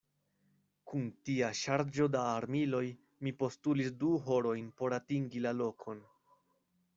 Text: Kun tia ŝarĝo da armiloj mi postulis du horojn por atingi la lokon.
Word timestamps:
Kun 0.91 1.03
tia 1.27 1.49
ŝarĝo 1.59 2.07
da 2.15 2.23
armiloj 2.29 2.81
mi 3.27 3.35
postulis 3.43 3.93
du 4.05 4.15
horojn 4.31 4.73
por 4.81 4.97
atingi 4.99 5.45
la 5.49 5.53
lokon. 5.61 6.03